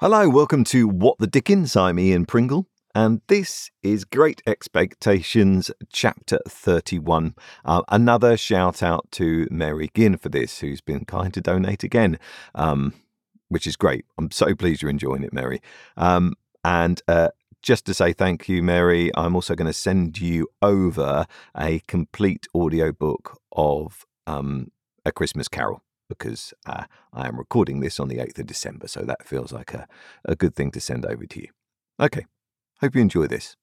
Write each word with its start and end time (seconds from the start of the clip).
Hello, 0.00 0.28
welcome 0.28 0.64
to 0.64 0.88
What 0.88 1.16
the 1.18 1.26
Dickens. 1.26 1.76
I'm 1.76 1.98
Ian 1.98 2.26
Pringle, 2.26 2.66
and 2.94 3.20
this 3.28 3.70
is 3.82 4.04
Great 4.04 4.42
Expectations, 4.46 5.70
Chapter 5.92 6.40
31. 6.48 7.34
Uh, 7.64 7.82
another 7.88 8.36
shout 8.36 8.82
out 8.82 9.10
to 9.12 9.46
Mary 9.50 9.90
Ginn 9.94 10.16
for 10.16 10.28
this, 10.28 10.58
who's 10.58 10.80
been 10.80 11.04
kind 11.04 11.32
to 11.34 11.40
donate 11.40 11.84
again, 11.84 12.18
um, 12.54 12.94
which 13.48 13.66
is 13.66 13.76
great. 13.76 14.04
I'm 14.18 14.30
so 14.30 14.54
pleased 14.54 14.82
you're 14.82 14.90
enjoying 14.90 15.22
it, 15.22 15.32
Mary. 15.32 15.60
Um, 15.96 16.34
and 16.64 17.00
uh, 17.06 17.28
just 17.62 17.86
to 17.86 17.94
say 17.94 18.12
thank 18.12 18.48
you, 18.48 18.62
Mary, 18.62 19.10
I'm 19.14 19.34
also 19.34 19.54
going 19.54 19.66
to 19.66 19.72
send 19.72 20.20
you 20.20 20.48
over 20.60 21.26
a 21.56 21.80
complete 21.86 22.48
audiobook 22.54 23.38
of 23.52 24.04
um, 24.26 24.72
A 25.04 25.12
Christmas 25.12 25.46
Carol 25.46 25.82
because 26.08 26.52
uh, 26.66 26.84
I 27.12 27.28
am 27.28 27.38
recording 27.38 27.78
this 27.80 28.00
on 28.00 28.08
the 28.08 28.16
8th 28.16 28.40
of 28.40 28.46
December, 28.46 28.88
so 28.88 29.02
that 29.02 29.28
feels 29.28 29.52
like 29.52 29.72
a, 29.74 29.86
a 30.24 30.34
good 30.34 30.56
thing 30.56 30.72
to 30.72 30.80
send 30.80 31.06
over 31.06 31.24
to 31.24 31.40
you. 31.40 31.48
Okay, 32.00 32.26
hope 32.80 32.94
you 32.94 33.00
enjoy 33.02 33.26
this. 33.26 33.56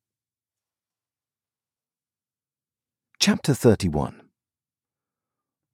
Chapter 3.19 3.53
31 3.53 4.21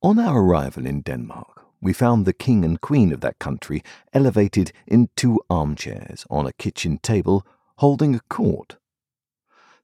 On 0.01 0.17
our 0.17 0.41
arrival 0.41 0.85
in 0.85 1.01
Denmark, 1.01 1.65
we 1.81 1.91
found 1.91 2.25
the 2.25 2.31
king 2.31 2.63
and 2.63 2.79
queen 2.79 3.11
of 3.11 3.19
that 3.19 3.39
country 3.39 3.83
elevated 4.13 4.71
in 4.87 5.09
two 5.17 5.41
armchairs 5.49 6.25
on 6.29 6.47
a 6.47 6.53
kitchen 6.53 6.99
table 6.99 7.45
holding 7.77 8.15
a 8.15 8.21
court 8.29 8.77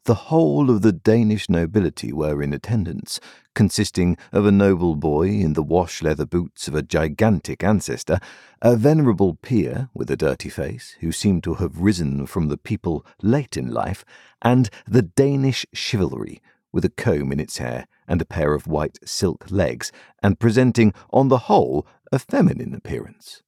the 0.06 0.16
whole 0.16 0.70
of 0.70 0.82
the 0.82 0.92
Danish 0.92 1.50
nobility 1.50 2.12
were 2.12 2.42
in 2.42 2.54
attendance, 2.54 3.20
consisting 3.54 4.18
of 4.32 4.46
a 4.46 4.52
noble 4.52 4.96
boy 4.96 5.28
in 5.28 5.54
the 5.54 5.64
wash 5.64 6.02
leather 6.02 6.26
boots 6.26 6.68
of 6.68 6.76
a 6.76 6.82
gigantic 6.82 7.64
ancestor, 7.64 8.20
a 8.62 8.76
venerable 8.76 9.36
peer 9.36 9.90
with 9.94 10.10
a 10.10 10.18
dirty 10.18 10.50
face, 10.50 10.96
who 11.02 11.12
seemed 11.12 11.44
to 11.44 11.56
have 11.56 11.82
risen 11.82 12.26
from 12.26 12.48
the 12.48 12.58
people 12.58 13.06
late 13.22 13.58
in 13.58 13.72
life, 13.72 14.06
and 14.42 14.70
the 14.88 15.02
Danish 15.02 15.66
chivalry, 15.74 16.42
with 16.72 16.86
a 16.86 16.90
comb 16.90 17.32
in 17.32 17.40
its 17.40 17.58
hair 17.58 17.88
and 18.08 18.22
a 18.22 18.26
pair 18.26 18.54
of 18.54 18.68
white 18.68 18.98
silk 19.06 19.52
legs, 19.52 19.92
and 20.24 20.40
presenting, 20.40 20.94
on 21.12 21.28
the 21.28 21.40
whole, 21.40 21.86
a 22.12 22.20
feminine 22.20 22.74
appearance. 22.74 23.44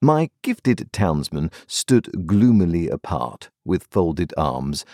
My 0.00 0.30
gifted 0.42 0.92
townsman 0.92 1.50
stood 1.66 2.26
gloomily 2.26 2.88
apart, 2.88 3.50
with 3.64 3.86
folded 3.90 4.34
arms, 4.36 4.84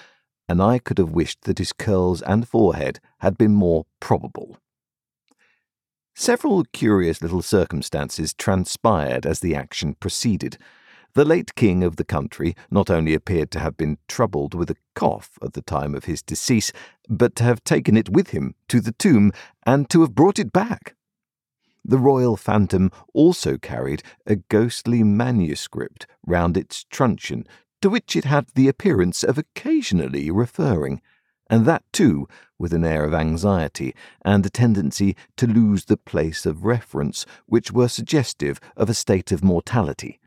and 0.49 0.63
I 0.63 0.79
could 0.79 0.99
have 0.99 1.11
wished 1.11 1.43
that 1.43 1.59
his 1.59 1.73
curls 1.73 2.23
and 2.23 2.49
forehead 2.49 3.01
had 3.19 3.37
been 3.37 3.55
more 3.55 3.87
probable. 4.01 4.57
Several 6.15 6.65
curious 6.73 7.23
little 7.23 7.43
circumstances 7.43 8.35
transpired 8.35 9.25
as 9.25 9.41
the 9.41 9.55
action 9.55 9.95
proceeded. 9.95 10.59
The 11.15 11.25
late 11.25 11.55
king 11.55 11.85
of 11.85 11.97
the 11.97 12.05
country 12.05 12.57
not 12.71 12.91
only 12.91 13.15
appeared 13.15 13.51
to 13.53 13.61
have 13.61 13.77
been 13.77 13.99
troubled 14.09 14.55
with 14.55 14.71
a 14.71 14.77
cough 14.95 15.39
at 15.43 15.53
the 15.53 15.63
time 15.63 15.95
of 15.95 16.07
his 16.07 16.23
decease, 16.23 16.73
but 17.09 17.37
to 17.37 17.45
have 17.45 17.63
taken 17.63 17.97
it 17.97 18.09
with 18.09 18.31
him 18.31 18.55
to 18.69 18.81
the 18.81 18.93
tomb 18.93 19.33
and 19.65 19.89
to 19.91 20.01
have 20.01 20.15
brought 20.15 20.39
it 20.39 20.53
back. 20.53 20.97
The 21.85 21.99
royal 21.99 22.37
phantom 22.37 22.91
also 23.15 23.57
carried 23.57 24.03
a 24.27 24.37
ghostly 24.37 25.03
manuscript 25.03 26.07
round 26.27 26.57
its 26.57 26.85
truncheon 26.85 27.47
to 27.83 27.91
which 27.91 28.17
it 28.17 28.25
had 28.25 28.49
the 28.55 28.69
appearance 28.69 29.23
of 29.23 29.39
occasionally 29.39 30.31
referring, 30.31 31.01
and 31.51 31.65
that 31.67 31.85
too 31.93 32.29
with 32.59 32.73
an 32.73 32.85
air 32.85 33.05
of 33.05 33.15
anxiety 33.15 33.95
and 34.25 34.45
a 34.45 34.51
tendency 34.51 35.17
to 35.37 35.47
lose 35.47 35.87
the 35.87 35.97
place 35.97 36.45
of 36.45 36.65
reference 36.65 37.25
which 37.47 37.73
were 37.73 37.89
suggestive 37.89 38.61
of 38.77 38.91
a 38.91 38.95
state 38.95 39.33
of 39.33 39.45
mortality. 39.45 40.21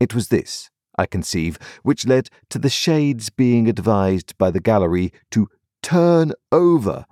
It 0.00 0.14
was 0.14 0.28
this, 0.28 0.70
I 0.98 1.06
conceive, 1.06 1.58
which 1.82 2.06
led 2.06 2.30
to 2.50 2.58
the 2.58 2.68
shades 2.68 3.30
being 3.30 3.68
advised 3.68 4.36
by 4.38 4.50
the 4.50 4.60
gallery 4.60 5.12
to 5.30 5.48
turn 5.82 6.32
over, 6.50 7.06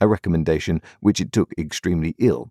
a 0.00 0.08
recommendation 0.08 0.80
which 1.00 1.20
it 1.20 1.32
took 1.32 1.52
extremely 1.58 2.14
ill. 2.18 2.50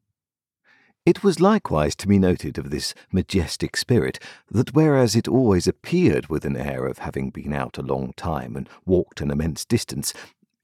It 1.10 1.24
was 1.24 1.40
likewise 1.40 1.96
to 1.96 2.08
be 2.08 2.20
noted 2.20 2.60
of 2.60 2.70
this 2.70 2.94
majestic 3.12 3.76
spirit 3.76 4.20
that 4.52 4.76
whereas 4.76 5.16
it 5.16 5.28
always 5.28 5.66
appeared 5.66 6.28
with 6.28 6.46
an 6.46 6.56
air 6.56 6.86
of 6.86 7.00
having 7.00 7.32
been 7.32 7.52
out 7.52 7.80
a 7.80 7.82
long 7.82 8.14
time 8.16 8.56
and 8.56 8.70
walked 8.86 9.20
an 9.20 9.32
immense 9.32 9.66
distance, 9.66 10.14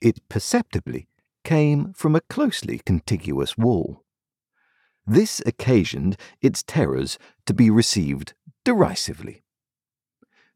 it 0.01 0.19
perceptibly 0.29 1.07
came 1.43 1.93
from 1.93 2.15
a 2.15 2.21
closely 2.21 2.77
contiguous 2.85 3.57
wall. 3.57 4.03
This 5.07 5.41
occasioned 5.47 6.15
its 6.43 6.61
terrors 6.61 7.17
to 7.47 7.53
be 7.55 7.71
received 7.71 8.35
derisively. 8.63 9.41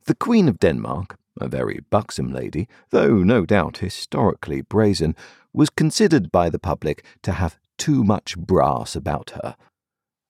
The 0.06 0.14
Queen 0.14 0.48
of 0.48 0.60
Denmark, 0.60 1.18
a 1.42 1.48
very 1.48 1.80
buxom 1.90 2.32
lady, 2.32 2.68
though 2.92 3.24
no 3.24 3.44
doubt 3.44 3.78
historically 3.78 4.62
brazen, 4.62 5.16
was 5.52 5.72
considered 5.72 6.32
by 6.32 6.52
the 6.52 6.60
public 6.60 7.04
to 7.24 7.32
have 7.32 7.58
too 7.80 8.04
much 8.04 8.38
brass 8.38 8.96
about 8.96 9.32
her 9.32 9.56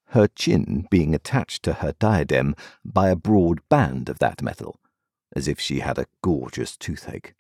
her 0.10 0.28
chin 0.28 0.88
being 0.90 1.14
attached 1.14 1.64
to 1.64 1.74
her 1.74 1.94
diadem 2.00 2.56
by 2.84 3.10
a 3.10 3.16
broad 3.16 3.60
band 3.70 4.10
of 4.10 4.20
that 4.20 4.42
metal, 4.42 4.80
as 5.36 5.48
if 5.48 5.60
she 5.60 5.80
had 5.80 5.98
a 5.98 6.08
gorgeous 6.22 6.76
toothache, 6.78 7.34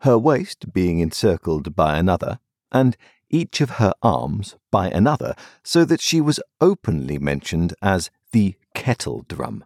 her 0.00 0.18
waist 0.18 0.72
being 0.72 1.00
encircled 1.00 1.74
by 1.74 1.98
another, 1.98 2.38
and 2.70 2.96
each 3.30 3.60
of 3.60 3.70
her 3.70 3.92
arms 4.02 4.56
by 4.70 4.88
another, 4.88 5.34
so 5.62 5.84
that 5.84 6.00
she 6.00 6.20
was 6.20 6.40
openly 6.60 7.18
mentioned 7.18 7.74
as 7.82 8.10
the 8.32 8.54
kettle 8.74 9.24
drum. 9.28 9.64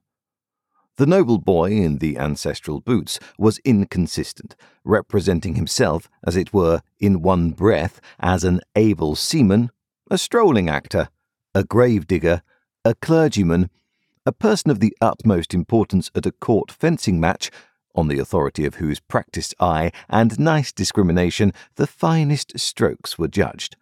The 0.96 1.06
noble 1.06 1.38
boy 1.38 1.70
in 1.70 1.98
the 1.98 2.18
ancestral 2.18 2.80
boots 2.80 3.18
was 3.38 3.58
inconsistent, 3.64 4.54
representing 4.84 5.54
himself, 5.54 6.08
as 6.24 6.36
it 6.36 6.52
were, 6.52 6.82
in 6.98 7.22
one 7.22 7.50
breath, 7.50 8.00
as 8.20 8.44
an 8.44 8.60
able 8.76 9.16
seaman, 9.16 9.70
a 10.10 10.18
strolling 10.18 10.68
actor, 10.68 11.08
a 11.54 11.64
gravedigger, 11.64 12.42
a 12.84 12.94
clergyman, 12.94 13.70
a 14.24 14.32
person 14.32 14.70
of 14.70 14.80
the 14.80 14.96
utmost 15.00 15.52
importance 15.52 16.10
at 16.14 16.26
a 16.26 16.32
court 16.32 16.70
fencing 16.70 17.20
match, 17.20 17.50
on 17.94 18.08
the 18.08 18.18
authority 18.18 18.64
of 18.64 18.76
whose 18.76 19.00
practised 19.00 19.54
eye 19.60 19.92
and 20.08 20.40
nice 20.40 20.72
discrimination 20.72 21.52
the 21.76 21.86
finest 21.86 22.58
strokes 22.58 23.18
were 23.18 23.28
judged. 23.28 23.76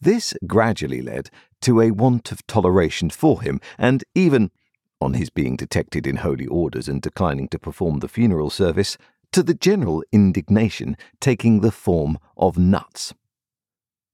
This 0.00 0.34
gradually 0.46 1.00
led 1.00 1.30
to 1.62 1.80
a 1.80 1.90
want 1.90 2.32
of 2.32 2.46
toleration 2.46 3.10
for 3.10 3.42
him, 3.42 3.60
and 3.78 4.04
even, 4.14 4.50
on 5.00 5.14
his 5.14 5.30
being 5.30 5.56
detected 5.56 6.06
in 6.06 6.16
holy 6.16 6.46
orders 6.46 6.88
and 6.88 7.00
declining 7.00 7.48
to 7.48 7.58
perform 7.58 8.00
the 8.00 8.08
funeral 8.08 8.50
service, 8.50 8.98
to 9.32 9.42
the 9.42 9.54
general 9.54 10.02
indignation 10.12 10.96
taking 11.20 11.60
the 11.60 11.70
form 11.70 12.18
of 12.36 12.58
nuts. 12.58 13.14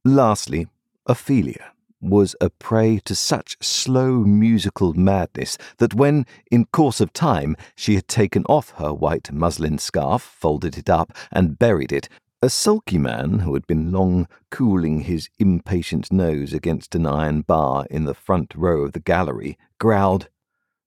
Lastly, 0.04 0.66
Ophelia 1.06 1.72
was 2.00 2.36
a 2.40 2.50
prey 2.50 2.98
to 3.04 3.14
such 3.14 3.56
slow 3.60 4.18
musical 4.20 4.92
madness 4.94 5.56
that 5.78 5.94
when, 5.94 6.26
in 6.50 6.66
course 6.66 7.00
of 7.00 7.12
time, 7.12 7.56
she 7.74 7.94
had 7.94 8.08
taken 8.08 8.44
off 8.44 8.70
her 8.72 8.92
white 8.92 9.32
muslin 9.32 9.78
scarf, 9.78 10.22
folded 10.22 10.76
it 10.76 10.90
up, 10.90 11.12
and 11.32 11.58
buried 11.58 11.92
it, 11.92 12.08
a 12.42 12.50
sulky 12.50 12.98
man 12.98 13.40
who 13.40 13.54
had 13.54 13.66
been 13.66 13.90
long 13.90 14.28
cooling 14.50 15.00
his 15.00 15.28
impatient 15.38 16.12
nose 16.12 16.52
against 16.52 16.94
an 16.94 17.06
iron 17.06 17.40
bar 17.40 17.86
in 17.90 18.04
the 18.04 18.14
front 18.14 18.54
row 18.54 18.82
of 18.82 18.92
the 18.92 19.00
gallery 19.00 19.58
growled, 19.78 20.28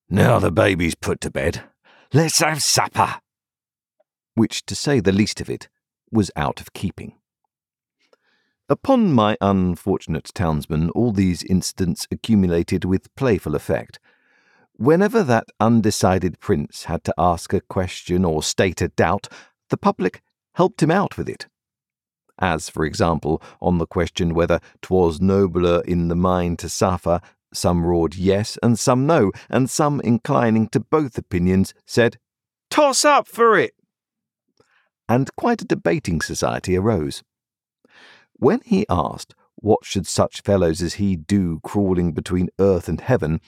Now 0.10 0.40
the 0.40 0.52
baby's 0.52 0.96
put 0.96 1.20
to 1.22 1.32
bed, 1.32 1.64
let's 2.14 2.40
have 2.40 2.62
supper. 2.62 3.16
Which, 4.36 4.66
to 4.68 4.76
say 4.76 5.00
the 5.00 5.12
least 5.12 5.42
of 5.42 5.50
it, 5.50 5.68
was 6.12 6.32
out 6.36 6.62
of 6.62 6.74
keeping. 6.74 7.19
Upon 8.72 9.12
my 9.12 9.36
unfortunate 9.42 10.30
townsman, 10.36 10.92
all 10.92 11.12
these 11.12 11.42
incidents 11.42 12.08
accumulated 12.12 12.86
with 12.86 13.14
playful 13.16 13.56
effect. 13.56 14.00
Whenever 14.76 15.24
that 15.24 15.48
undecided 15.60 16.40
prince 16.40 16.84
had 16.84 17.04
to 17.06 17.14
ask 17.18 17.52
a 17.52 17.62
question 17.62 18.24
or 18.24 18.44
state 18.44 18.80
a 18.84 18.90
doubt, 18.90 19.28
the 19.70 19.78
public 19.78 20.22
helped 20.54 20.84
him 20.84 20.92
out 20.92 21.18
with 21.18 21.28
it. 21.28 21.48
As, 22.38 22.70
for 22.70 22.86
example, 22.86 23.42
on 23.60 23.80
the 23.80 23.88
question 23.88 24.36
whether 24.36 24.60
'twas 24.84 25.20
nobler 25.20 25.82
in 25.82 26.08
the 26.08 26.16
mind 26.16 26.60
to 26.60 26.70
suffer, 26.70 27.22
some 27.52 27.84
roared 27.84 28.16
yes 28.16 28.60
and 28.62 28.78
some 28.78 29.08
no, 29.08 29.32
and 29.50 29.68
some 29.68 30.00
inclining 30.02 30.70
to 30.70 30.80
both 30.80 31.18
opinions 31.18 31.74
said, 31.88 32.20
Toss 32.70 33.04
up 33.04 33.28
for 33.28 33.58
it! 33.58 33.74
And 35.10 35.36
quite 35.36 35.64
a 35.64 35.66
debating 35.66 36.22
society 36.22 36.78
arose. 36.78 37.24
When 38.42 38.62
he 38.64 38.86
asked 38.90 39.36
what 39.56 39.84
should 39.84 40.08
such 40.08 40.40
fellows 40.40 40.82
as 40.82 40.94
he 40.94 41.18
do 41.18 41.60
crawling 41.62 42.14
between 42.14 42.48
earth 42.58 42.88
and 42.88 43.02
heaven, 43.02 43.42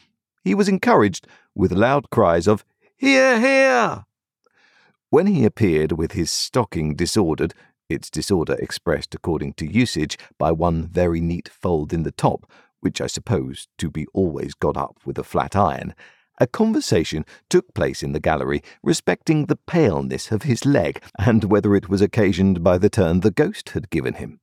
he 0.43 0.53
was 0.53 0.67
encouraged 0.67 1.27
with 1.55 1.71
loud 1.71 2.09
cries 2.09 2.45
of 2.45 2.65
Hear, 2.97 3.39
hear! 3.39 4.03
When 5.09 5.27
he 5.27 5.45
appeared 5.45 5.93
with 5.93 6.11
his 6.11 6.29
stocking 6.29 6.93
disordered, 6.93 7.53
its 7.87 8.09
disorder 8.09 8.57
expressed 8.59 9.15
according 9.15 9.53
to 9.53 9.65
usage 9.65 10.17
by 10.37 10.51
one 10.51 10.87
very 10.87 11.21
neat 11.21 11.47
fold 11.47 11.93
in 11.93 12.03
the 12.03 12.11
top, 12.11 12.51
which 12.81 12.99
I 12.99 13.07
suppose 13.07 13.69
to 13.77 13.89
be 13.89 14.07
always 14.13 14.53
got 14.53 14.75
up 14.75 14.97
with 15.05 15.17
a 15.17 15.23
flat 15.23 15.55
iron, 15.55 15.95
a 16.37 16.47
conversation 16.47 17.25
took 17.49 17.73
place 17.73 18.03
in 18.03 18.11
the 18.11 18.19
gallery 18.19 18.61
respecting 18.83 19.45
the 19.45 19.55
paleness 19.55 20.33
of 20.33 20.43
his 20.43 20.65
leg 20.65 21.01
and 21.17 21.45
whether 21.45 21.75
it 21.75 21.87
was 21.87 22.01
occasioned 22.01 22.61
by 22.61 22.77
the 22.77 22.89
turn 22.89 23.21
the 23.21 23.31
ghost 23.31 23.69
had 23.69 23.89
given 23.89 24.15
him. 24.15 24.41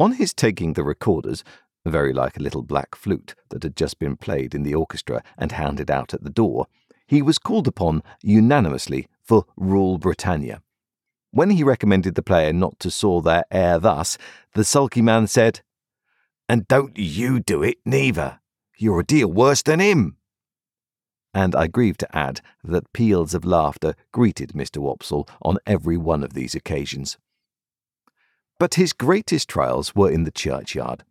On 0.00 0.12
his 0.12 0.32
taking 0.32 0.74
the 0.74 0.84
recorders, 0.84 1.42
very 1.84 2.12
like 2.12 2.36
a 2.36 2.42
little 2.42 2.62
black 2.62 2.94
flute 2.94 3.34
that 3.48 3.64
had 3.64 3.76
just 3.76 3.98
been 3.98 4.16
played 4.16 4.54
in 4.54 4.62
the 4.62 4.74
orchestra 4.74 5.24
and 5.36 5.50
handed 5.50 5.90
out 5.90 6.14
at 6.14 6.22
the 6.22 6.30
door, 6.30 6.66
he 7.06 7.20
was 7.20 7.38
called 7.38 7.66
upon 7.66 8.04
unanimously 8.22 9.08
for 9.24 9.44
Rule 9.56 9.98
Britannia. 9.98 10.62
When 11.32 11.50
he 11.50 11.64
recommended 11.64 12.14
the 12.14 12.22
player 12.22 12.52
not 12.52 12.78
to 12.80 12.90
saw 12.90 13.20
their 13.20 13.44
air 13.50 13.78
thus, 13.80 14.18
the 14.54 14.64
sulky 14.64 15.02
man 15.02 15.26
said, 15.26 15.62
And 16.48 16.68
don't 16.68 16.96
you 16.96 17.40
do 17.40 17.62
it 17.62 17.78
neither. 17.84 18.40
You're 18.76 19.00
a 19.00 19.04
deal 19.04 19.32
worse 19.32 19.62
than 19.62 19.80
him. 19.80 20.16
And 21.34 21.56
I 21.56 21.66
grieve 21.66 21.98
to 21.98 22.16
add 22.16 22.40
that 22.62 22.92
peals 22.92 23.34
of 23.34 23.44
laughter 23.44 23.94
greeted 24.12 24.50
Mr. 24.50 24.78
Wopsle 24.78 25.28
on 25.42 25.58
every 25.66 25.96
one 25.96 26.22
of 26.22 26.34
these 26.34 26.54
occasions. 26.54 27.18
But 28.58 28.74
his 28.74 28.92
greatest 28.92 29.48
trials 29.48 29.94
were 29.94 30.10
in 30.10 30.24
the 30.24 30.30
churchyard, 30.30 31.04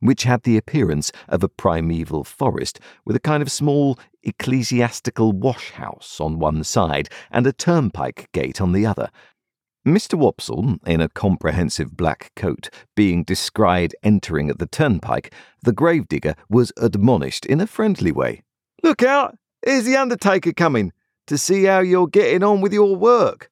which 0.00 0.24
had 0.24 0.42
the 0.42 0.56
appearance 0.56 1.12
of 1.28 1.42
a 1.42 1.48
primeval 1.48 2.24
forest 2.24 2.80
with 3.04 3.14
a 3.16 3.20
kind 3.20 3.42
of 3.42 3.50
small 3.50 3.98
ecclesiastical 4.22 5.32
wash 5.32 5.70
house 5.72 6.20
on 6.20 6.38
one 6.38 6.64
side 6.64 7.08
and 7.30 7.46
a 7.46 7.52
turnpike 7.52 8.28
gate 8.32 8.60
on 8.60 8.72
the 8.72 8.84
other. 8.84 9.10
Mr. 9.86 10.18
Wopsle, 10.18 10.78
in 10.86 11.00
a 11.00 11.08
comprehensive 11.08 11.96
black 11.96 12.32
coat, 12.36 12.68
being 12.94 13.22
descried 13.22 13.94
entering 14.02 14.50
at 14.50 14.58
the 14.58 14.66
turnpike, 14.66 15.32
the 15.62 15.72
gravedigger 15.72 16.34
was 16.50 16.72
admonished 16.76 17.46
in 17.46 17.60
a 17.60 17.66
friendly 17.66 18.12
way. 18.12 18.42
Look 18.82 19.02
out! 19.02 19.38
Here's 19.64 19.84
the 19.84 19.96
undertaker 19.96 20.52
coming 20.52 20.92
to 21.26 21.38
see 21.38 21.64
how 21.64 21.80
you're 21.80 22.06
getting 22.06 22.42
on 22.42 22.60
with 22.60 22.72
your 22.72 22.96
work. 22.96 23.50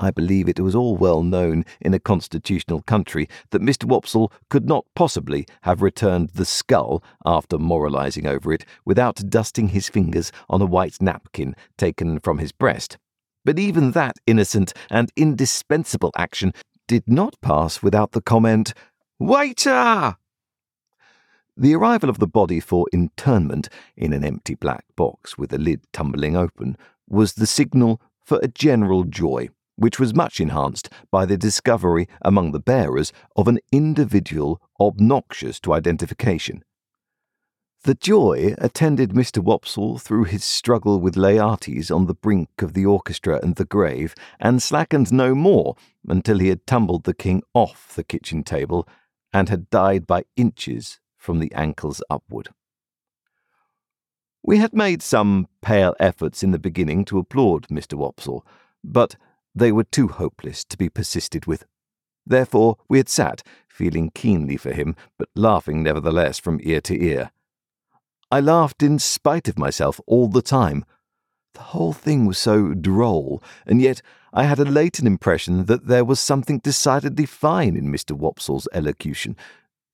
I 0.00 0.10
believe 0.12 0.48
it 0.48 0.60
was 0.60 0.76
all 0.76 0.96
well 0.96 1.22
known 1.22 1.64
in 1.80 1.92
a 1.92 1.98
constitutional 1.98 2.82
country 2.82 3.28
that 3.50 3.62
Mr. 3.62 3.84
Wopsle 3.84 4.32
could 4.48 4.66
not 4.66 4.86
possibly 4.94 5.46
have 5.62 5.82
returned 5.82 6.30
the 6.30 6.44
skull, 6.44 7.02
after 7.26 7.58
moralizing 7.58 8.26
over 8.26 8.52
it, 8.52 8.64
without 8.84 9.28
dusting 9.28 9.68
his 9.68 9.88
fingers 9.88 10.30
on 10.48 10.62
a 10.62 10.66
white 10.66 11.00
napkin 11.00 11.56
taken 11.76 12.20
from 12.20 12.38
his 12.38 12.52
breast. 12.52 12.96
But 13.44 13.58
even 13.58 13.92
that 13.92 14.16
innocent 14.26 14.72
and 14.88 15.10
indispensable 15.16 16.12
action 16.16 16.52
did 16.86 17.04
not 17.08 17.40
pass 17.40 17.82
without 17.82 18.12
the 18.12 18.22
comment, 18.22 18.74
Waiter! 19.18 20.16
The 21.56 21.74
arrival 21.74 22.08
of 22.08 22.20
the 22.20 22.28
body 22.28 22.60
for 22.60 22.86
interment 22.92 23.68
in 23.96 24.12
an 24.12 24.24
empty 24.24 24.54
black 24.54 24.84
box 24.94 25.36
with 25.36 25.50
the 25.50 25.58
lid 25.58 25.80
tumbling 25.92 26.36
open 26.36 26.76
was 27.08 27.32
the 27.32 27.48
signal 27.48 28.00
for 28.24 28.38
a 28.42 28.48
general 28.48 29.02
joy 29.02 29.48
which 29.78 30.00
was 30.00 30.12
much 30.12 30.40
enhanced 30.40 30.90
by 31.12 31.24
the 31.24 31.38
discovery 31.38 32.08
among 32.22 32.50
the 32.50 32.58
bearers 32.58 33.12
of 33.36 33.46
an 33.46 33.60
individual 33.70 34.60
obnoxious 34.80 35.60
to 35.60 35.72
identification. 35.72 36.64
The 37.84 37.94
joy 37.94 38.56
attended 38.58 39.10
Mr. 39.10 39.38
Wopsle 39.42 40.00
through 40.00 40.24
his 40.24 40.42
struggle 40.42 40.98
with 41.00 41.14
Laertes 41.14 41.94
on 41.94 42.06
the 42.06 42.14
brink 42.14 42.50
of 42.60 42.74
the 42.74 42.84
orchestra 42.84 43.38
and 43.40 43.54
the 43.54 43.64
grave, 43.64 44.16
and 44.40 44.60
slackened 44.60 45.12
no 45.12 45.32
more 45.32 45.76
until 46.08 46.40
he 46.40 46.48
had 46.48 46.66
tumbled 46.66 47.04
the 47.04 47.14
king 47.14 47.44
off 47.54 47.94
the 47.94 48.02
kitchen 48.02 48.42
table 48.42 48.88
and 49.32 49.48
had 49.48 49.70
died 49.70 50.08
by 50.08 50.24
inches 50.36 50.98
from 51.16 51.38
the 51.38 51.52
ankles 51.54 52.02
upward. 52.10 52.48
We 54.42 54.58
had 54.58 54.72
made 54.72 55.00
some 55.00 55.46
pale 55.62 55.94
efforts 56.00 56.42
in 56.42 56.50
the 56.50 56.58
beginning 56.58 57.04
to 57.06 57.18
applaud 57.18 57.68
Mr. 57.68 57.94
Wopsle, 57.94 58.44
but 58.82 59.14
they 59.58 59.72
were 59.72 59.84
too 59.84 60.08
hopeless 60.08 60.64
to 60.64 60.76
be 60.76 60.88
persisted 60.88 61.46
with. 61.46 61.64
Therefore, 62.26 62.76
we 62.88 62.98
had 62.98 63.08
sat, 63.08 63.42
feeling 63.68 64.10
keenly 64.14 64.56
for 64.56 64.72
him, 64.72 64.96
but 65.18 65.28
laughing 65.34 65.82
nevertheless 65.82 66.38
from 66.38 66.60
ear 66.62 66.80
to 66.82 67.02
ear. 67.02 67.30
I 68.30 68.40
laughed 68.40 68.82
in 68.82 68.98
spite 68.98 69.48
of 69.48 69.58
myself 69.58 70.00
all 70.06 70.28
the 70.28 70.42
time. 70.42 70.84
The 71.54 71.60
whole 71.60 71.94
thing 71.94 72.26
was 72.26 72.36
so 72.36 72.74
droll, 72.74 73.42
and 73.66 73.80
yet 73.80 74.02
I 74.32 74.44
had 74.44 74.58
a 74.58 74.64
latent 74.64 75.06
impression 75.06 75.64
that 75.64 75.86
there 75.86 76.04
was 76.04 76.20
something 76.20 76.58
decidedly 76.58 77.24
fine 77.24 77.74
in 77.76 77.90
Mr. 77.90 78.12
Wopsle's 78.12 78.68
elocution. 78.72 79.36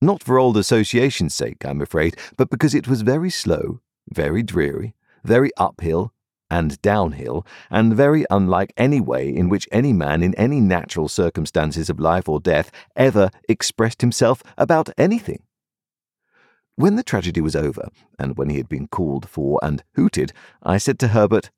Not 0.00 0.22
for 0.22 0.38
old 0.38 0.56
association's 0.56 1.34
sake, 1.34 1.64
I'm 1.64 1.80
afraid, 1.80 2.16
but 2.36 2.50
because 2.50 2.74
it 2.74 2.88
was 2.88 3.02
very 3.02 3.30
slow, 3.30 3.80
very 4.08 4.42
dreary, 4.42 4.94
very 5.22 5.50
uphill, 5.56 6.12
and 6.54 6.80
downhill, 6.82 7.44
and 7.68 7.96
very 7.96 8.24
unlike 8.30 8.72
any 8.76 9.00
way 9.00 9.28
in 9.28 9.48
which 9.48 9.68
any 9.72 9.92
man 9.92 10.22
in 10.22 10.36
any 10.36 10.60
natural 10.60 11.08
circumstances 11.08 11.90
of 11.90 11.98
life 11.98 12.28
or 12.28 12.38
death 12.38 12.70
ever 12.94 13.28
expressed 13.48 14.02
himself 14.02 14.40
about 14.56 14.88
anything. 14.96 15.42
When 16.76 16.94
the 16.94 17.02
tragedy 17.02 17.40
was 17.40 17.56
over, 17.56 17.88
and 18.20 18.36
when 18.38 18.50
he 18.50 18.56
had 18.58 18.68
been 18.68 18.86
called 18.86 19.28
for 19.28 19.58
and 19.64 19.82
hooted, 19.96 20.32
I 20.62 20.78
said 20.78 21.00
to 21.00 21.08
Herbert, 21.08 21.50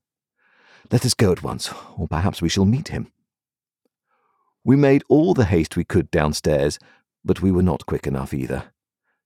Let 0.91 1.05
us 1.05 1.13
go 1.13 1.31
at 1.31 1.43
once, 1.43 1.71
or 1.99 2.09
perhaps 2.09 2.41
we 2.41 2.49
shall 2.49 2.65
meet 2.65 2.89
him. 2.89 3.13
We 4.65 4.77
made 4.77 5.05
all 5.11 5.35
the 5.35 5.45
haste 5.45 5.77
we 5.77 5.85
could 5.85 6.11
downstairs, 6.11 6.79
but 7.23 7.43
we 7.43 7.53
were 7.53 7.63
not 7.63 7.85
quick 7.85 8.07
enough 8.07 8.33
either. 8.33 8.73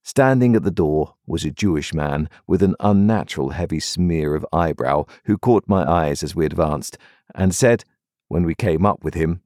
Standing 0.03 0.55
at 0.55 0.63
the 0.63 0.71
door 0.71 1.15
was 1.27 1.45
a 1.45 1.51
Jewish 1.51 1.93
man 1.93 2.29
with 2.47 2.63
an 2.63 2.75
unnatural 2.79 3.51
heavy 3.51 3.79
smear 3.79 4.35
of 4.35 4.45
eyebrow 4.51 5.05
who 5.25 5.37
caught 5.37 5.67
my 5.67 5.89
eyes 5.89 6.23
as 6.23 6.35
we 6.35 6.45
advanced, 6.45 6.97
and 7.35 7.53
said, 7.53 7.85
when 8.27 8.43
we 8.43 8.55
came 8.55 8.85
up 8.85 9.03
with 9.03 9.13
him, 9.13 9.41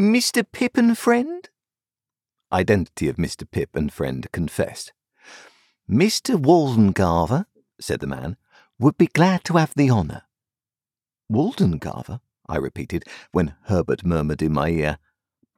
Mr. 0.00 0.46
Pip 0.50 0.76
and 0.76 0.96
friend? 0.96 1.48
Identity 2.52 3.08
of 3.08 3.16
Mr. 3.16 3.50
Pip 3.50 3.74
and 3.74 3.92
friend 3.92 4.26
confessed. 4.32 4.92
Mr. 5.90 6.40
Waldengarver, 6.40 7.46
said 7.80 8.00
the 8.00 8.06
man, 8.06 8.36
would 8.78 8.96
be 8.96 9.08
glad 9.08 9.44
to 9.44 9.56
have 9.56 9.74
the 9.74 9.90
honour. 9.90 10.22
Waldengarver, 11.30 12.20
I 12.48 12.56
repeated, 12.56 13.04
when 13.32 13.54
Herbert 13.64 14.04
murmured 14.04 14.40
in 14.40 14.52
my 14.52 14.68
ear, 14.68 14.98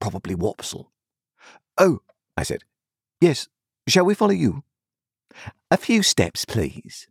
Probably 0.00 0.34
Wopsle. 0.34 0.90
Oh, 1.76 2.00
I 2.36 2.42
said, 2.42 2.64
Yes, 3.20 3.48
Shall 3.90 4.04
we 4.04 4.14
follow 4.14 4.30
you? 4.30 4.62
A 5.68 5.76
few 5.76 6.04
steps, 6.04 6.44
please. 6.44 7.08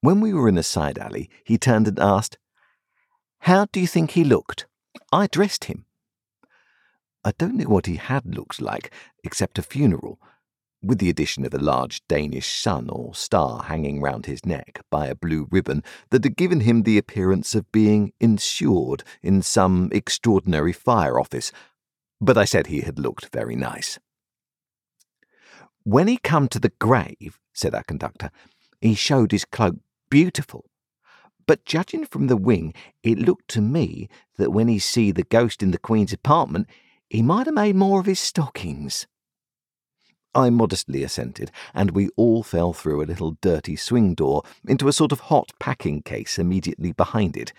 When 0.00 0.20
we 0.20 0.32
were 0.32 0.48
in 0.48 0.58
a 0.58 0.64
side 0.64 0.98
alley, 0.98 1.30
he 1.44 1.56
turned 1.56 1.86
and 1.86 2.00
asked, 2.00 2.36
How 3.42 3.66
do 3.70 3.78
you 3.78 3.86
think 3.86 4.10
he 4.10 4.24
looked? 4.24 4.66
I 5.12 5.28
dressed 5.28 5.66
him. 5.66 5.84
I 7.24 7.30
don't 7.38 7.54
know 7.54 7.68
what 7.68 7.86
he 7.86 7.94
had 7.94 8.34
looked 8.34 8.60
like, 8.60 8.92
except 9.22 9.56
a 9.56 9.62
funeral, 9.62 10.18
with 10.82 10.98
the 10.98 11.10
addition 11.10 11.46
of 11.46 11.54
a 11.54 11.58
large 11.58 12.04
Danish 12.08 12.58
sun 12.58 12.90
or 12.90 13.14
star 13.14 13.62
hanging 13.62 14.00
round 14.00 14.26
his 14.26 14.44
neck 14.44 14.80
by 14.90 15.06
a 15.06 15.14
blue 15.14 15.46
ribbon 15.48 15.84
that 16.10 16.24
had 16.24 16.36
given 16.36 16.60
him 16.60 16.82
the 16.82 16.98
appearance 16.98 17.54
of 17.54 17.70
being 17.70 18.12
insured 18.18 19.04
in 19.22 19.42
some 19.42 19.90
extraordinary 19.92 20.72
fire 20.72 21.20
office. 21.20 21.52
But 22.20 22.36
I 22.36 22.46
said 22.46 22.66
he 22.66 22.80
had 22.80 22.98
looked 22.98 23.26
very 23.32 23.54
nice. 23.54 24.00
When 25.88 26.06
he 26.06 26.18
come 26.18 26.48
to 26.48 26.58
the 26.58 26.72
grave, 26.78 27.40
said 27.54 27.74
our 27.74 27.82
conductor, 27.82 28.30
he 28.78 28.94
showed 28.94 29.32
his 29.32 29.46
cloak 29.46 29.76
beautiful. 30.10 30.66
But 31.46 31.64
judging 31.64 32.04
from 32.04 32.26
the 32.26 32.36
wing, 32.36 32.74
it 33.02 33.18
looked 33.18 33.48
to 33.52 33.62
me 33.62 34.10
that 34.36 34.52
when 34.52 34.68
he 34.68 34.78
see 34.78 35.12
the 35.12 35.22
ghost 35.22 35.62
in 35.62 35.70
the 35.70 35.78
Queen's 35.78 36.12
apartment, 36.12 36.66
he 37.08 37.22
might 37.22 37.46
have 37.46 37.54
made 37.54 37.74
more 37.74 38.00
of 38.00 38.04
his 38.04 38.20
stockings. 38.20 39.06
I 40.34 40.50
modestly 40.50 41.02
assented, 41.02 41.50
and 41.72 41.92
we 41.92 42.10
all 42.16 42.42
fell 42.42 42.74
through 42.74 43.02
a 43.02 43.08
little 43.08 43.38
dirty 43.40 43.74
swing 43.74 44.12
door 44.14 44.42
into 44.68 44.88
a 44.88 44.92
sort 44.92 45.10
of 45.10 45.20
hot 45.20 45.52
packing 45.58 46.02
case 46.02 46.38
immediately 46.38 46.92
behind 46.92 47.34
it. 47.34 47.54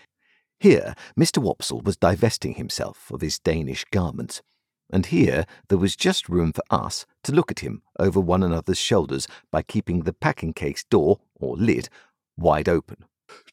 Here 0.60 0.94
Mr. 1.20 1.42
Wopsle 1.42 1.82
was 1.82 1.98
divesting 1.98 2.54
himself 2.54 3.10
of 3.10 3.22
his 3.22 3.40
Danish 3.40 3.86
garments 3.86 4.44
and 4.92 5.08
here 5.08 5.46
there 5.68 5.78
was 5.78 5.96
just 5.96 6.30
room 6.30 6.52
for 6.52 6.64
us 6.70 7.06
to 7.24 7.32
look 7.32 7.52
at 7.52 7.60
him 7.60 7.82
over 8.00 8.20
one 8.20 8.44
another's 8.44 8.78
shoulders 8.78 9.28
by 9.52 9.62
keeping 9.62 10.02
the 10.02 10.14
packing 10.14 10.54
case 10.54 10.84
door, 10.84 11.20
or 11.36 11.56
lid, 11.58 11.90
wide 12.38 12.70
open. 12.70 13.06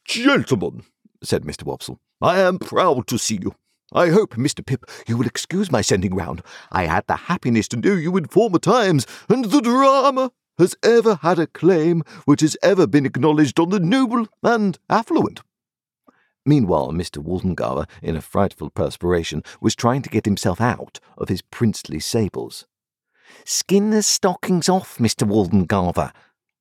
Gentlemen, 0.05 0.83
said 1.23 1.43
Mr. 1.43 1.63
Wopsle, 1.63 1.99
I 2.21 2.39
am 2.39 2.59
proud 2.59 3.07
to 3.07 3.17
see 3.17 3.39
you. 3.41 3.55
I 3.93 4.09
hope, 4.09 4.35
Mr. 4.35 4.65
Pip, 4.65 4.85
you 5.07 5.17
will 5.17 5.27
excuse 5.27 5.71
my 5.71 5.81
sending 5.81 6.13
round. 6.13 6.41
I 6.71 6.85
had 6.87 7.05
the 7.07 7.15
happiness 7.15 7.67
to 7.69 7.77
know 7.77 7.93
you 7.93 8.17
in 8.17 8.25
former 8.25 8.59
times, 8.59 9.07
and 9.29 9.45
the 9.45 9.61
drama 9.61 10.31
has 10.57 10.75
ever 10.83 11.19
had 11.21 11.39
a 11.39 11.47
claim 11.47 12.03
which 12.25 12.41
has 12.41 12.57
ever 12.61 12.85
been 12.87 13.05
acknowledged 13.05 13.59
on 13.59 13.69
the 13.69 13.79
noble 13.79 14.27
and 14.43 14.77
affluent. 14.89 15.41
Meanwhile, 16.47 16.93
Mr. 16.93 17.21
Waldengarver, 17.21 17.89
in 18.01 18.15
a 18.15 18.21
frightful 18.21 18.69
perspiration, 18.69 19.43
was 19.59 19.75
trying 19.75 20.01
to 20.03 20.09
get 20.09 20.23
himself 20.23 20.61
out 20.61 21.01
of 21.17 21.27
his 21.27 21.41
princely 21.41 21.99
sables. 21.99 22.65
Skin 23.43 23.89
the 23.89 24.01
stockings 24.01 24.69
off, 24.69 24.97
Mr. 24.97 25.27
Waldengarver, 25.27 26.13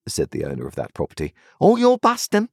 said 0.09 0.33
the 0.33 0.45
owner 0.45 0.66
of 0.66 0.75
that 0.75 0.93
property, 0.93 1.33
or 1.61 1.78
you'll 1.78 1.99
bust 1.99 2.35
'em. 2.35 2.49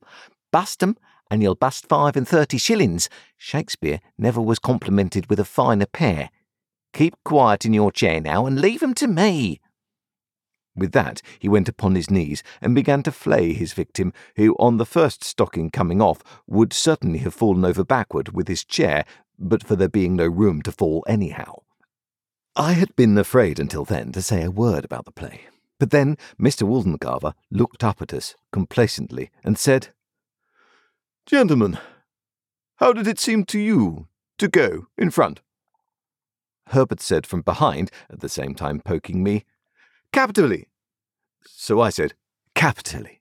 Bust 0.52 0.84
'em, 0.84 0.96
and 1.32 1.42
you'll 1.42 1.56
bust 1.56 1.88
five 1.88 2.16
and 2.16 2.28
thirty 2.28 2.60
shillings. 2.60 3.10
Shakespeare 3.36 4.00
never 4.16 4.40
was 4.40 4.60
complimented 4.60 5.28
with 5.28 5.40
a 5.40 5.46
finer 5.46 5.88
pair. 5.88 6.30
Keep 6.94 7.16
quiet 7.26 7.66
in 7.66 7.74
your 7.74 7.92
chair 7.92 8.22
now 8.22 8.46
and 8.46 8.62
leave 8.62 8.84
'em 8.84 8.94
to 8.94 9.08
me. 9.08 9.60
With 10.76 10.92
that, 10.94 11.22
he 11.40 11.48
went 11.48 11.70
upon 11.70 11.96
his 11.96 12.10
knees 12.10 12.42
and 12.62 12.74
began 12.74 13.04
to 13.04 13.12
flay 13.12 13.54
his 13.54 13.74
victim, 13.74 14.12
who, 14.36 14.56
on 14.58 14.78
the 14.78 14.86
first 14.86 15.24
stocking 15.24 15.70
coming 15.70 16.02
off, 16.02 16.24
would 16.48 16.74
certainly 16.74 17.20
have 17.20 17.34
fallen 17.34 17.64
over 17.64 17.84
backward 17.84 18.34
with 18.34 18.48
his 18.48 18.64
chair, 18.64 19.06
but 19.38 19.64
for 19.64 19.76
there 19.76 19.90
being 19.90 20.16
no 20.16 20.28
room 20.28 20.62
to 20.64 20.72
fall 20.72 21.04
anyhow. 21.08 21.62
I 22.56 22.74
had 22.74 22.96
been 22.96 23.18
afraid 23.18 23.60
until 23.60 23.86
then 23.86 24.12
to 24.12 24.22
say 24.22 24.44
a 24.44 24.52
word 24.52 24.86
about 24.86 25.06
the 25.06 25.12
play, 25.12 25.42
but 25.80 25.92
then 25.92 26.18
Mr. 26.40 26.68
Waldengarver 26.68 27.34
looked 27.52 27.84
up 27.84 28.02
at 28.02 28.14
us 28.14 28.36
complacently 28.52 29.30
and 29.44 29.58
said, 29.58 29.90
Gentlemen, 31.26 31.78
how 32.78 32.94
did 32.94 33.08
it 33.08 33.20
seem 33.20 33.46
to 33.46 33.60
you 33.60 34.08
to 34.38 34.48
go 34.48 34.88
in 34.98 35.10
front? 35.10 35.42
Herbert 36.68 37.02
said 37.02 37.26
from 37.26 37.42
behind, 37.42 37.92
at 38.10 38.20
the 38.20 38.30
same 38.30 38.56
time 38.56 38.80
poking 38.80 39.24
me, 39.24 39.46
Capitally. 40.14 40.68
So 41.44 41.82
I 41.82 41.90
said, 41.90 42.14
Capitally. 42.54 43.20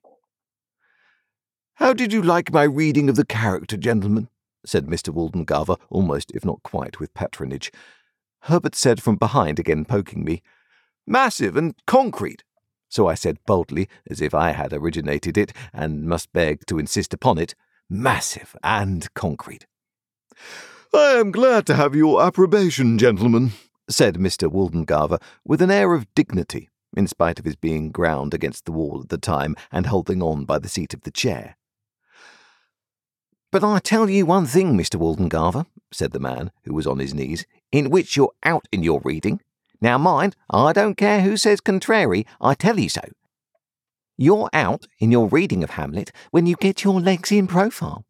How 1.77 1.91
did 1.91 2.13
you 2.13 2.21
like 2.21 2.53
my 2.53 2.63
reading 2.63 3.09
of 3.09 3.15
the 3.15 3.25
character, 3.25 3.75
gentlemen? 3.77 4.29
said 4.63 4.85
Mr. 4.85 5.11
Waldengarver, 5.11 5.79
almost, 5.89 6.31
if 6.35 6.45
not 6.45 6.61
quite, 6.61 6.99
with 6.99 7.15
patronage. 7.15 7.71
Herbert 8.41 8.75
said 8.75 9.01
from 9.01 9.15
behind, 9.15 9.57
again 9.57 9.85
poking 9.85 10.23
me, 10.23 10.43
Massive 11.07 11.57
and 11.57 11.73
concrete. 11.87 12.43
So 12.89 13.07
I 13.07 13.15
said 13.15 13.43
boldly, 13.47 13.89
as 14.07 14.21
if 14.21 14.35
I 14.35 14.51
had 14.51 14.71
originated 14.71 15.35
it 15.35 15.51
and 15.73 16.05
must 16.05 16.31
beg 16.31 16.65
to 16.67 16.77
insist 16.77 17.11
upon 17.11 17.39
it, 17.39 17.55
massive 17.89 18.55
and 18.63 19.11
concrete. 19.15 19.65
I 20.93 21.13
am 21.13 21.31
glad 21.31 21.65
to 21.65 21.75
have 21.75 21.95
your 21.95 22.21
approbation, 22.21 22.99
gentlemen, 22.99 23.53
said 23.89 24.15
Mr. 24.15 24.47
Waldengarver, 24.47 25.19
with 25.43 25.59
an 25.61 25.71
air 25.71 25.95
of 25.95 26.05
dignity, 26.13 26.69
in 26.95 27.07
spite 27.07 27.39
of 27.39 27.45
his 27.45 27.55
being 27.55 27.91
ground 27.91 28.33
against 28.33 28.65
the 28.65 28.71
wall 28.71 29.01
at 29.01 29.09
the 29.09 29.17
time 29.17 29.55
and 29.71 29.87
holding 29.87 30.21
on 30.21 30.45
by 30.45 30.59
the 30.59 30.69
seat 30.69 30.93
of 30.93 31.01
the 31.01 31.11
chair. 31.11 31.57
But 33.51 33.63
I 33.63 33.79
tell 33.79 34.09
you 34.09 34.25
one 34.25 34.47
thing, 34.47 34.75
Mr. 34.75 34.99
Waldengarver, 34.99 35.67
said 35.91 36.11
the 36.11 36.19
man, 36.19 36.51
who 36.63 36.73
was 36.73 36.87
on 36.87 36.99
his 36.99 37.13
knees, 37.13 37.45
in 37.71 37.91
which 37.91 38.17
you're 38.17 38.33
out 38.43 38.67
in 38.71 38.81
your 38.81 38.99
reading. 39.03 39.41
Now 39.79 39.97
mind, 39.97 40.35
I 40.49 40.73
don't 40.73 40.95
care 40.95 41.21
who 41.21 41.37
says 41.37 41.61
contrary, 41.61 42.25
I 42.41 42.55
tell 42.55 42.79
you 42.79 42.89
so. 42.89 43.01
You're 44.17 44.49
out 44.53 44.87
in 44.99 45.11
your 45.11 45.27
reading 45.27 45.63
of 45.63 45.71
Hamlet 45.71 46.11
when 46.31 46.45
you 46.45 46.55
get 46.55 46.83
your 46.83 46.99
legs 46.99 47.31
in 47.31 47.47
profile. 47.47 48.05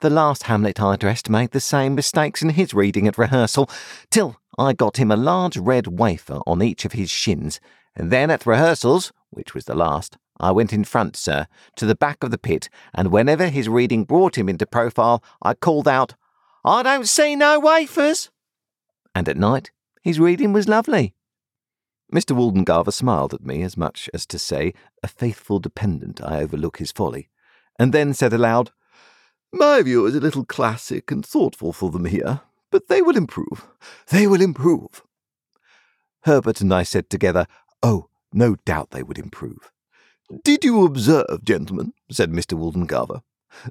The 0.00 0.10
last 0.10 0.44
Hamlet 0.44 0.80
I 0.80 0.96
dressed 0.96 1.28
made 1.28 1.50
the 1.50 1.60
same 1.60 1.94
mistakes 1.94 2.42
in 2.42 2.50
his 2.50 2.72
reading 2.72 3.08
at 3.08 3.18
rehearsal, 3.18 3.68
till 4.10 4.36
I 4.56 4.72
got 4.72 4.96
him 4.96 5.10
a 5.10 5.16
large 5.16 5.56
red 5.56 5.86
wafer 5.86 6.40
on 6.46 6.62
each 6.62 6.84
of 6.84 6.92
his 6.92 7.10
shins, 7.10 7.60
and 7.98 8.12
then 8.12 8.30
at 8.30 8.46
rehearsals, 8.46 9.12
which 9.30 9.54
was 9.54 9.64
the 9.64 9.74
last, 9.74 10.16
I 10.40 10.52
went 10.52 10.72
in 10.72 10.84
front, 10.84 11.16
sir, 11.16 11.48
to 11.76 11.84
the 11.84 11.96
back 11.96 12.22
of 12.22 12.30
the 12.30 12.38
pit, 12.38 12.68
and 12.94 13.10
whenever 13.10 13.48
his 13.48 13.68
reading 13.68 14.04
brought 14.04 14.38
him 14.38 14.48
into 14.48 14.66
profile, 14.66 15.22
I 15.42 15.54
called 15.54 15.88
out, 15.88 16.14
I 16.64 16.84
don't 16.84 17.08
see 17.08 17.34
no 17.34 17.58
wafers! 17.58 18.30
And 19.14 19.28
at 19.28 19.36
night, 19.36 19.72
his 20.02 20.20
reading 20.20 20.52
was 20.52 20.68
lovely. 20.68 21.14
Mr. 22.14 22.36
Waldengarver 22.36 22.92
smiled 22.92 23.34
at 23.34 23.44
me 23.44 23.62
as 23.62 23.76
much 23.76 24.08
as 24.14 24.24
to 24.26 24.38
say, 24.38 24.74
A 25.02 25.08
faithful 25.08 25.58
dependent, 25.58 26.22
I 26.22 26.40
overlook 26.40 26.78
his 26.78 26.92
folly, 26.92 27.28
and 27.78 27.92
then 27.92 28.14
said 28.14 28.32
aloud, 28.32 28.70
My 29.52 29.82
view 29.82 30.06
is 30.06 30.14
a 30.14 30.20
little 30.20 30.44
classic 30.44 31.10
and 31.10 31.26
thoughtful 31.26 31.72
for 31.72 31.90
them 31.90 32.04
here, 32.04 32.42
but 32.70 32.86
they 32.88 33.02
will 33.02 33.16
improve. 33.16 33.66
They 34.08 34.26
will 34.26 34.40
improve. 34.40 35.02
Herbert 36.22 36.60
and 36.60 36.72
I 36.72 36.82
said 36.82 37.10
together, 37.10 37.46
Oh, 37.82 38.08
no 38.32 38.56
doubt 38.64 38.90
they 38.90 39.02
would 39.02 39.18
improve. 39.18 39.70
Did 40.44 40.64
you 40.64 40.84
observe, 40.84 41.44
gentlemen, 41.44 41.94
said 42.10 42.30
Mr. 42.30 42.58
Waldengarver, 42.58 43.22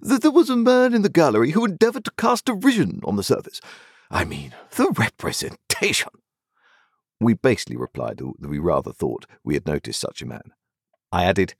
that 0.01 0.21
there 0.21 0.31
was 0.31 0.49
a 0.49 0.55
man 0.55 0.93
in 0.93 1.03
the 1.03 1.09
gallery 1.09 1.51
who 1.51 1.65
endeavoured 1.65 2.05
to 2.05 2.11
cast 2.17 2.45
derision 2.45 3.01
on 3.03 3.15
the 3.15 3.23
surface? 3.23 3.61
I 4.09 4.23
mean, 4.23 4.53
the 4.75 4.89
representation. 4.97 6.09
We 7.19 7.33
basely 7.33 7.75
replied 7.75 8.17
that 8.17 8.49
we 8.49 8.59
rather 8.59 8.91
thought 8.91 9.25
we 9.43 9.55
had 9.55 9.67
noticed 9.67 9.99
such 9.99 10.21
a 10.21 10.25
man. 10.25 10.53
I 11.11 11.25
added, 11.25 11.55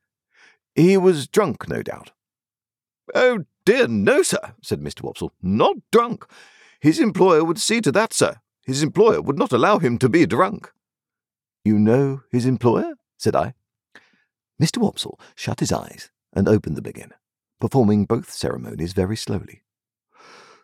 He 0.75 0.97
was 0.97 1.27
drunk, 1.27 1.67
no 1.67 1.81
doubt. 1.81 2.11
Oh, 3.13 3.45
dear, 3.65 3.87
no, 3.87 4.21
sir, 4.21 4.53
said 4.61 4.81
Mr. 4.81 5.01
Wopsle. 5.01 5.31
Not 5.41 5.77
drunk. 5.91 6.25
His 6.79 6.99
employer 6.99 7.43
would 7.43 7.59
see 7.59 7.81
to 7.81 7.91
that, 7.91 8.13
sir. 8.13 8.35
His 8.65 8.83
employer 8.83 9.21
would 9.21 9.37
not 9.37 9.53
allow 9.53 9.79
him 9.79 9.97
to 9.99 10.09
be 10.09 10.25
drunk. 10.25 10.71
You 11.67 11.77
know 11.77 12.21
his 12.31 12.45
employer? 12.45 12.93
said 13.17 13.35
I. 13.35 13.53
Mr. 14.61 14.77
Wopsle 14.77 15.19
shut 15.35 15.59
his 15.59 15.73
eyes 15.73 16.09
and 16.31 16.47
opened 16.47 16.77
them 16.77 16.85
again, 16.85 17.11
performing 17.59 18.05
both 18.05 18.31
ceremonies 18.31 18.93
very 18.93 19.17
slowly. 19.17 19.63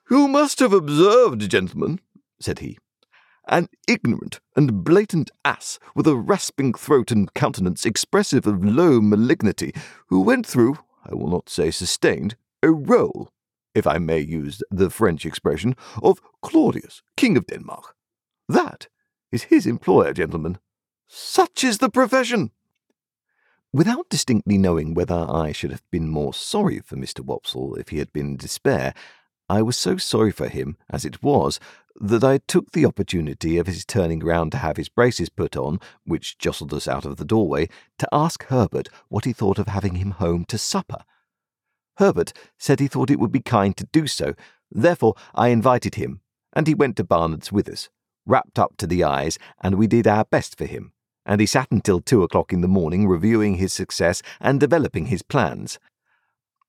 You 0.10 0.30
must 0.30 0.60
have 0.60 0.72
observed, 0.72 1.50
gentlemen, 1.50 2.00
said 2.40 2.60
he, 2.60 2.78
an 3.50 3.68
ignorant 3.86 4.40
and 4.56 4.86
blatant 4.86 5.30
ass 5.44 5.78
with 5.94 6.08
a 6.08 6.16
rasping 6.16 6.74
throat 6.74 7.12
and 7.12 7.34
countenance 7.34 7.86
expressive 7.86 8.48
of 8.48 8.64
low 8.64 9.02
malignity, 9.02 9.74
who 10.08 10.22
went 10.22 10.48
through, 10.48 10.78
I 11.06 11.16
will 11.16 11.28
not 11.28 11.50
say 11.50 11.70
sustained, 11.70 12.38
a 12.62 12.72
role, 12.72 13.30
if 13.76 13.86
I 13.86 13.98
may 13.98 14.20
use 14.20 14.64
the 14.72 14.90
French 14.90 15.26
expression, 15.26 15.76
of 16.02 16.22
Claudius, 16.42 17.02
King 17.18 17.36
of 17.36 17.46
Denmark. 17.46 17.94
That 18.48 18.88
is 19.34 19.44
his 19.44 19.68
employer, 19.68 20.14
gentlemen. 20.14 20.60
Such 21.16 21.64
is 21.64 21.78
the 21.78 21.92
profession. 21.92 22.50
Without 23.72 24.10
distinctly 24.10 24.58
knowing 24.58 24.96
whether 24.96 25.28
I 25.30 25.52
should 25.52 25.70
have 25.70 25.88
been 25.92 26.10
more 26.10 26.34
sorry 26.34 26.80
for 26.80 26.96
Mr. 26.96 27.20
Wopsle 27.20 27.76
if 27.76 27.90
he 27.90 28.00
had 28.00 28.12
been 28.12 28.32
in 28.32 28.38
despair, 28.38 28.96
I 29.48 29.62
was 29.62 29.78
so 29.78 29.98
sorry 29.98 30.32
for 30.32 30.48
him, 30.48 30.76
as 30.90 31.06
it 31.06 31.22
was, 31.22 31.60
that 32.02 32.24
I 32.24 32.40
took 32.40 32.72
the 32.72 32.88
opportunity 32.88 33.60
of 33.60 33.68
his 33.68 33.86
turning 33.86 34.22
round 34.22 34.52
to 34.54 34.58
have 34.58 34.78
his 34.78 34.90
braces 34.90 35.30
put 35.30 35.56
on, 35.56 35.80
which 36.04 36.40
jostled 36.40 36.74
us 36.74 36.88
out 36.88 37.06
of 37.06 37.18
the 37.18 37.26
doorway, 37.26 37.70
to 38.00 38.10
ask 38.12 38.46
Herbert 38.46 38.90
what 39.10 39.26
he 39.26 39.34
thought 39.34 39.60
of 39.60 39.68
having 39.68 39.96
him 39.96 40.12
home 40.12 40.46
to 40.46 40.58
supper. 40.58 41.04
Herbert 41.98 42.34
said 42.58 42.80
he 42.80 42.88
thought 42.88 43.12
it 43.12 43.20
would 43.20 43.32
be 43.32 43.40
kind 43.40 43.78
to 43.78 43.88
do 43.92 44.08
so, 44.08 44.34
therefore 44.72 45.14
I 45.36 45.50
invited 45.50 45.94
him, 45.94 46.22
and 46.54 46.66
he 46.66 46.74
went 46.74 46.96
to 46.98 47.04
Barnard's 47.04 47.52
with 47.52 47.70
us, 47.70 47.90
wrapped 48.26 48.58
up 48.58 48.78
to 48.78 48.88
the 48.88 49.04
eyes, 49.04 49.38
and 49.62 49.76
we 49.76 49.86
did 49.86 50.08
our 50.08 50.26
best 50.26 50.58
for 50.58 50.66
him, 50.66 50.93
and 51.26 51.40
he 51.40 51.48
sat 51.48 51.72
until 51.72 52.00
two 52.00 52.24
o'clock 52.24 52.52
in 52.52 52.62
the 52.62 52.68
morning 52.68 53.08
reviewing 53.08 53.56
his 53.56 53.74
success 53.74 54.22
and 54.40 54.60
developing 54.60 55.08
his 55.08 55.22
plans. 55.22 55.80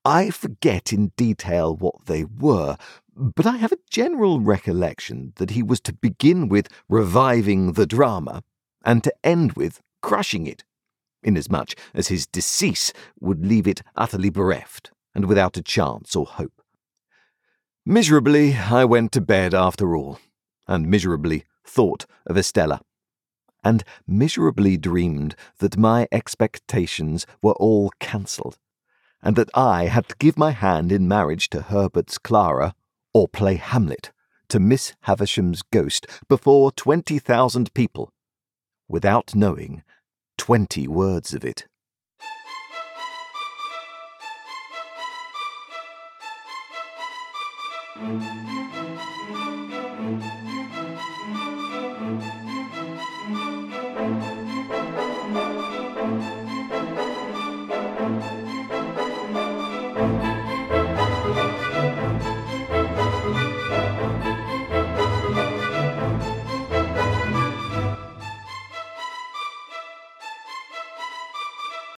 I 0.05 0.31
forget 0.31 0.93
in 0.93 1.13
detail 1.17 1.75
what 1.77 2.07
they 2.07 2.25
were, 2.25 2.77
but 3.17 3.47
I 3.47 3.57
have 3.57 3.73
a 3.73 3.79
general 3.91 4.41
recollection 4.41 5.33
that 5.37 5.51
he 5.51 5.63
was 5.63 5.81
to 5.83 5.93
begin 5.93 6.49
with 6.49 6.69
reviving 6.89 7.73
the 7.73 7.87
drama 7.87 8.43
and 8.85 9.03
to 9.05 9.15
end 9.25 9.53
with 9.53 9.81
crushing 10.03 10.47
it, 10.47 10.65
inasmuch 11.23 11.71
as 11.95 12.09
his 12.09 12.27
decease 12.27 12.93
would 13.19 13.47
leave 13.47 13.67
it 13.67 13.83
utterly 13.97 14.31
bereft 14.31 14.91
and 15.15 15.25
without 15.27 15.57
a 15.57 15.63
chance 15.63 16.15
or 16.15 16.27
hope. 16.27 16.61
Miserably, 17.87 18.55
I 18.55 18.85
went 18.85 19.13
to 19.13 19.21
bed 19.21 19.55
after 19.55 19.95
all, 19.95 20.19
and 20.67 20.89
miserably 20.89 21.45
thought 21.65 22.07
of 22.27 22.37
Estella, 22.37 22.81
and 23.65 23.83
miserably 24.07 24.77
dreamed 24.77 25.35
that 25.59 25.77
my 25.77 26.07
expectations 26.13 27.27
were 27.43 27.55
all 27.55 27.91
cancelled 27.99 28.59
and 29.23 29.37
that 29.37 29.51
I 29.55 29.87
had 29.87 30.09
to 30.09 30.17
give 30.19 30.37
my 30.37 30.51
hand 30.51 30.93
in 30.93 31.09
marriage 31.09 31.49
to 31.51 31.63
Herbert's 31.63 32.19
Clara 32.19 32.75
or 33.15 33.27
play 33.27 33.55
Hamlet 33.57 34.13
to 34.49 34.61
Miss 34.61 34.93
Havisham's 35.07 35.63
ghost 35.63 36.07
before 36.29 36.71
20,000 36.73 37.73
people, 37.73 38.13
without 38.87 39.35
knowing 39.35 39.83
20 40.37 40.87
words 40.89 41.33
of 41.33 41.45
it. 41.45 41.67